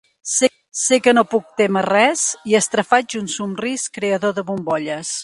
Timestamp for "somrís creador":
3.37-4.39